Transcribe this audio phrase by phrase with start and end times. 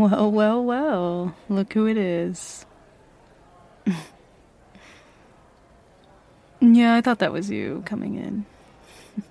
[0.00, 1.36] Well, well, well.
[1.50, 2.64] Look who it is.
[6.58, 8.46] yeah, I thought that was you coming in.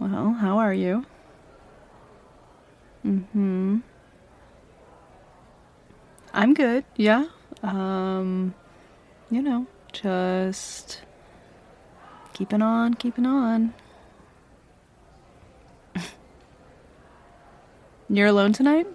[0.00, 1.04] well, how are you?
[3.04, 3.78] Mm hmm.
[6.32, 7.24] I'm good, yeah.
[7.64, 8.54] Um,
[9.32, 11.02] you know, just
[12.34, 13.74] keeping on, keeping on.
[18.08, 18.86] You're alone tonight?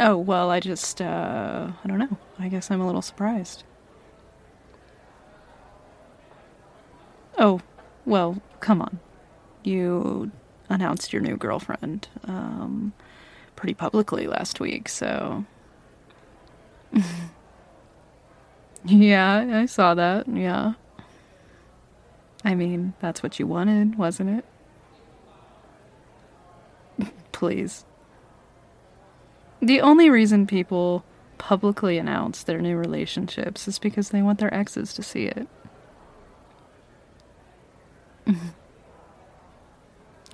[0.00, 2.16] Oh, well, I just, uh, I don't know.
[2.38, 3.62] I guess I'm a little surprised.
[7.38, 7.60] Oh,
[8.06, 9.00] well, come on.
[9.62, 10.32] You
[10.68, 12.94] announced your new girlfriend, um,
[13.54, 15.44] pretty publicly last week, so.
[18.84, 20.72] yeah, I saw that, yeah.
[22.44, 24.44] I mean, that's what you wanted, wasn't it?
[27.44, 27.84] Please.
[29.60, 31.04] The only reason people
[31.36, 35.46] publicly announce their new relationships is because they want their exes to see it.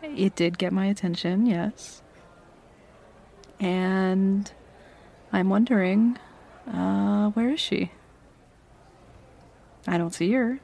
[0.04, 2.00] it did get my attention, yes.
[3.58, 4.52] And
[5.32, 6.16] I'm wondering,
[6.72, 7.90] uh, where is she?
[9.88, 10.60] I don't see her.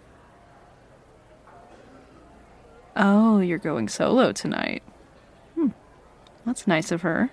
[2.95, 4.85] Oh, you're going solo tonight.
[6.47, 7.31] That's nice of her.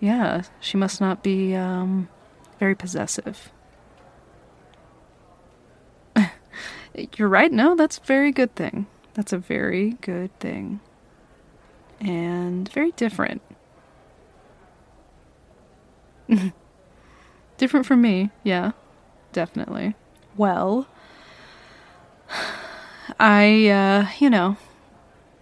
[0.00, 2.08] Yeah, she must not be, um,
[2.58, 3.50] very possessive.
[7.16, 7.52] You're right.
[7.52, 8.86] No, that's a very good thing.
[9.14, 10.80] That's a very good thing.
[12.00, 13.42] And very different.
[17.58, 18.72] different from me, yeah,
[19.32, 19.94] definitely.
[20.36, 20.86] Well,
[23.20, 24.56] I, uh, you know,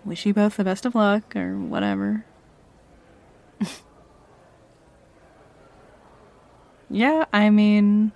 [0.05, 2.25] wish you both the best of luck or whatever.
[6.91, 8.13] yeah, I mean,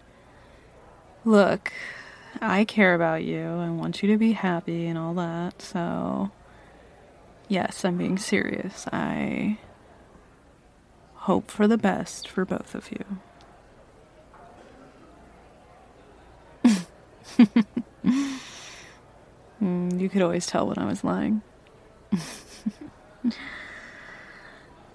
[1.25, 1.72] look,
[2.41, 3.44] I care about you.
[3.44, 5.62] I want you to be happy and all that.
[5.62, 6.31] So,
[7.48, 8.87] yes, I'm being serious.
[8.92, 9.58] I
[11.14, 13.04] hope for the best for both of you.
[19.62, 21.42] mm, you could always tell when I was lying.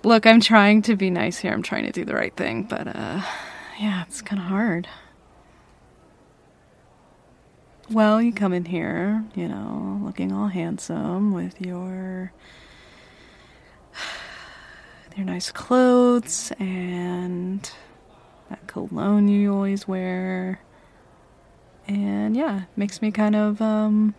[0.03, 1.51] Look, I'm trying to be nice here.
[1.51, 3.21] I'm trying to do the right thing, but uh
[3.79, 4.87] yeah, it's kind of hard.
[7.91, 12.31] Well, you come in here, you know, looking all handsome with your
[15.17, 17.69] your nice clothes and
[18.49, 20.61] that cologne you always wear.
[21.87, 24.13] And yeah, makes me kind of um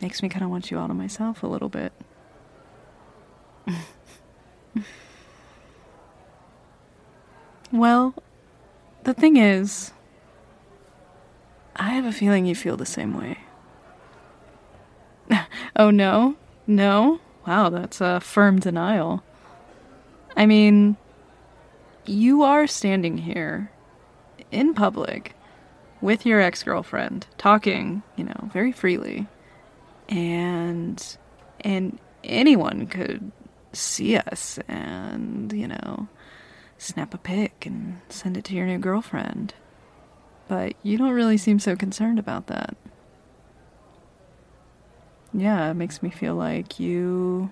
[0.00, 1.92] makes me kind of want you all to myself a little bit.
[7.72, 8.14] well,
[9.04, 9.92] the thing is,
[11.74, 13.38] I have a feeling you feel the same way.
[15.76, 16.36] oh no?
[16.66, 17.20] No?
[17.46, 19.22] Wow, that's a firm denial.
[20.36, 20.96] I mean,
[22.04, 23.70] you are standing here
[24.50, 25.34] in public
[26.00, 29.26] with your ex girlfriend, talking, you know, very freely.
[30.08, 31.16] And
[31.60, 33.32] and anyone could
[33.72, 36.08] see us and, you know,
[36.78, 39.54] snap a pic and send it to your new girlfriend.
[40.48, 42.76] But you don't really seem so concerned about that.
[45.32, 47.50] Yeah, it makes me feel like you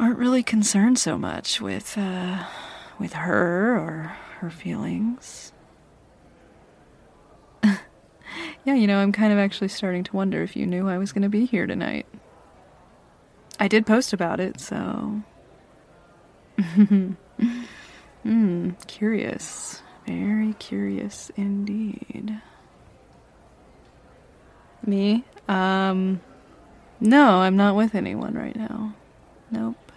[0.00, 2.44] aren't really concerned so much with uh,
[2.98, 5.52] with her or her feelings.
[8.66, 11.12] Yeah, you know, I'm kind of actually starting to wonder if you knew I was
[11.12, 12.04] going to be here tonight.
[13.58, 15.22] I did post about it, so.
[18.26, 19.82] Hmm, curious.
[20.04, 22.40] Very curious indeed.
[24.84, 25.22] Me?
[25.46, 26.20] Um,
[26.98, 28.96] no, I'm not with anyone right now.
[29.52, 29.92] Nope.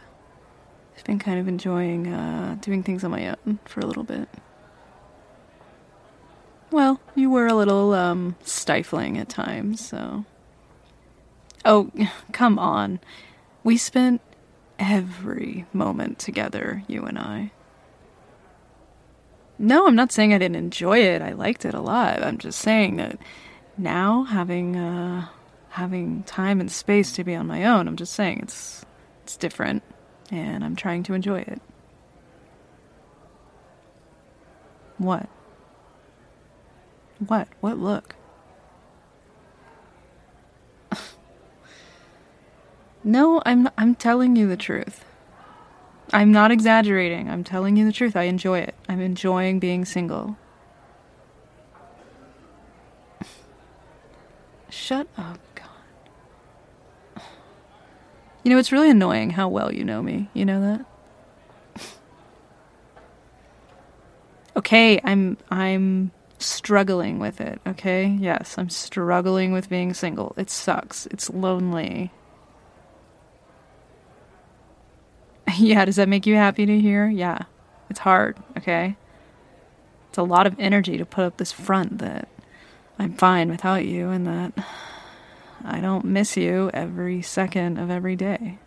[0.95, 4.29] I've been kind of enjoying uh, doing things on my own for a little bit.
[6.69, 10.25] Well, you were a little um, stifling at times, so.
[11.65, 11.91] Oh,
[12.31, 12.99] come on.
[13.63, 14.21] We spent
[14.79, 17.51] every moment together, you and I.
[19.57, 21.21] No, I'm not saying I didn't enjoy it.
[21.21, 22.23] I liked it a lot.
[22.23, 23.19] I'm just saying that
[23.77, 25.27] now having uh
[25.69, 28.85] having time and space to be on my own, I'm just saying it's
[29.23, 29.83] it's different
[30.31, 31.61] and I'm trying to enjoy it.
[34.97, 35.29] What?
[37.27, 37.47] What?
[37.59, 38.15] What look?
[43.01, 45.05] No, I'm I'm telling you the truth.
[46.11, 47.29] I'm not exaggerating.
[47.29, 48.17] I'm telling you the truth.
[48.17, 48.75] I enjoy it.
[48.89, 50.37] I'm enjoying being single.
[54.69, 55.65] Shut up, God.
[58.43, 60.29] You know, it's really annoying how well you know me.
[60.33, 60.85] You know
[61.75, 61.85] that?
[64.57, 68.07] okay, I'm I'm struggling with it, okay?
[68.19, 70.33] Yes, I'm struggling with being single.
[70.37, 71.05] It sucks.
[71.07, 72.11] It's lonely.
[75.57, 77.07] yeah, does that make you happy to hear?
[77.07, 77.43] Yeah.
[77.89, 78.95] It's hard, okay?
[80.09, 82.27] It's a lot of energy to put up this front that
[82.97, 84.53] I'm fine without you and that
[85.63, 88.59] I don't miss you every second of every day.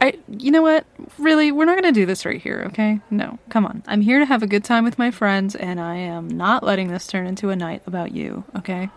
[0.00, 0.86] I, you know what?
[1.18, 3.00] Really, we're not going to do this right here, okay?
[3.10, 3.82] No, come on.
[3.86, 6.88] I'm here to have a good time with my friends, and I am not letting
[6.88, 8.82] this turn into a night about you, okay?
[8.82, 8.90] You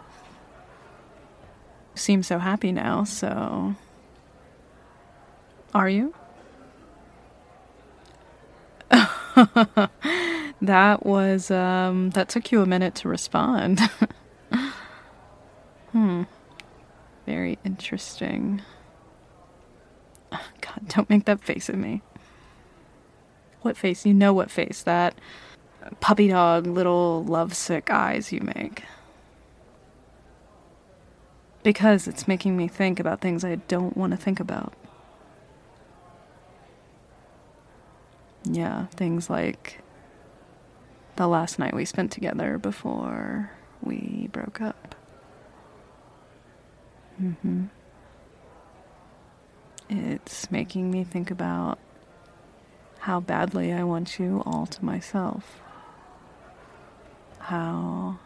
[1.95, 3.75] seem so happy now, so.
[5.73, 6.13] Are you?
[10.61, 13.79] that was, um, that took you a minute to respond.
[15.91, 16.23] hmm.
[17.25, 18.61] Very interesting.
[20.95, 22.01] Don't make that face at me.
[23.61, 24.05] What face?
[24.05, 24.81] You know what face.
[24.83, 25.15] That
[25.99, 28.83] puppy dog, little lovesick eyes you make.
[31.61, 34.73] Because it's making me think about things I don't want to think about.
[38.45, 39.81] Yeah, things like
[41.17, 43.51] the last night we spent together before
[43.81, 44.95] we broke up.
[47.21, 47.65] Mm hmm.
[49.89, 51.79] It's making me think about
[52.99, 55.61] how badly I want you all to myself.
[57.39, 58.19] How,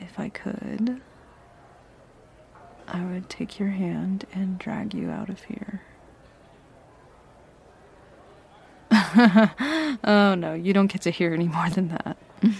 [0.00, 1.00] if I could,
[2.88, 5.82] I would take your hand and drag you out of here.
[10.04, 12.16] oh no, you don't get to hear any more than that.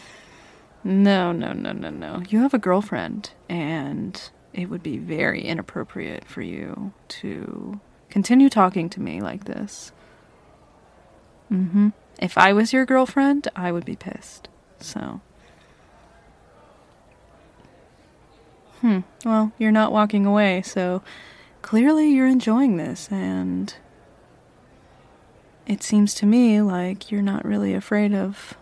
[0.84, 2.22] no, no, no, no, no.
[2.28, 8.90] You have a girlfriend, and it would be very inappropriate for you to continue talking
[8.90, 9.92] to me like this.
[11.50, 11.88] Mm-hmm.
[12.18, 14.48] If I was your girlfriend, I would be pissed.
[14.80, 15.20] So.
[18.80, 19.00] Hmm.
[19.24, 21.02] Well, you're not walking away, so
[21.62, 23.72] clearly you're enjoying this, and
[25.66, 28.54] it seems to me like you're not really afraid of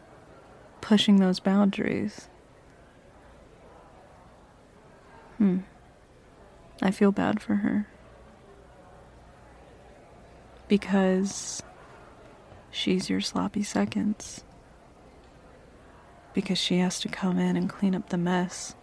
[0.81, 2.29] pushing those boundaries.
[5.39, 5.61] Hmm.
[6.83, 7.87] I feel bad for her.
[10.69, 11.63] Because
[12.71, 14.45] she's your sloppy seconds.
[16.33, 18.75] Because she has to come in and clean up the mess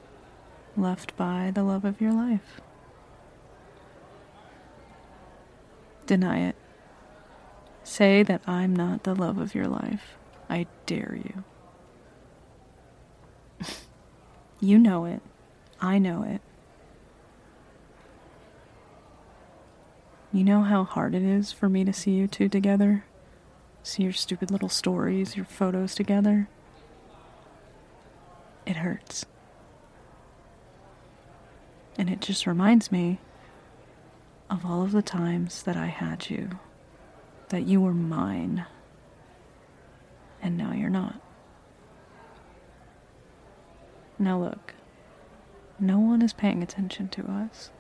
[0.76, 2.62] left by the love of your life.
[6.06, 6.56] Deny it.
[7.84, 10.18] Say that I'm not the love of your life.
[10.50, 11.44] I dare you.
[14.60, 15.22] you know it.
[15.82, 16.42] I know it.
[20.34, 23.06] You know how hard it is for me to see you two together?
[23.82, 26.50] See your stupid little stories, your photos together?
[28.66, 29.26] It hurts.
[31.98, 33.20] And it just reminds me
[34.50, 36.60] of all of the times that I had you,
[37.50, 38.66] that you were mine,
[40.42, 41.22] and now you're not.
[44.20, 44.74] Now look,
[45.80, 47.72] no one is paying attention to us.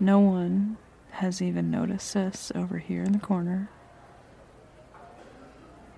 [0.00, 0.76] No one
[1.12, 3.70] has even noticed us over here in the corner.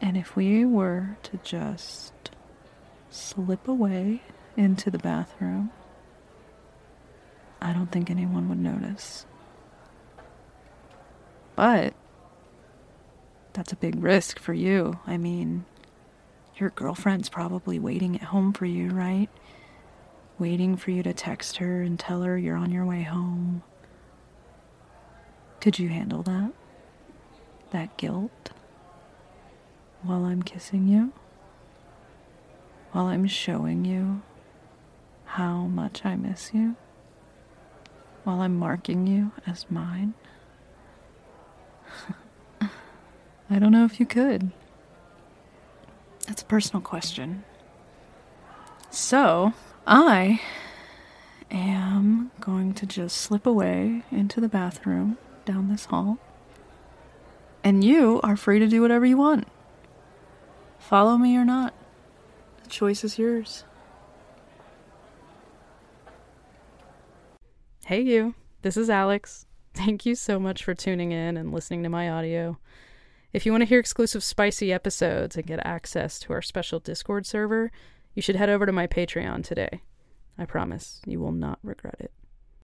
[0.01, 2.13] And if we were to just
[3.11, 4.23] slip away
[4.57, 5.71] into the bathroom,
[7.61, 9.25] I don't think anyone would notice.
[11.55, 11.95] But
[13.55, 15.01] that's a big risk for you.
[15.07, 15.65] I mean,
[16.57, 19.31] your girlfriend's probably waiting at home for you, right?
[20.39, 23.63] Waiting for you to text her and tell her you're on your way home.
[25.67, 26.53] Could you handle that?
[27.73, 28.53] That guilt?
[30.05, 31.13] While I'm kissing you?
[32.93, 34.23] While I'm showing you
[35.25, 36.77] how much I miss you?
[38.23, 40.15] While I'm marking you as mine?
[42.61, 44.53] I don't know if you could.
[46.29, 47.43] That's a personal question.
[48.93, 49.53] So,
[49.85, 50.41] I
[51.51, 56.19] am going to just slip away into the bathroom down this hall.
[57.65, 59.49] And you are free to do whatever you want.
[60.79, 61.75] Follow me or not.
[62.63, 63.65] The choice is yours.
[67.87, 68.35] Hey, you.
[68.63, 69.47] This is Alex.
[69.75, 72.59] Thank you so much for tuning in and listening to my audio.
[73.33, 77.27] If you want to hear exclusive spicy episodes and get access to our special Discord
[77.27, 77.71] server,
[78.15, 79.83] you should head over to my Patreon today.
[80.39, 82.13] I promise you will not regret it.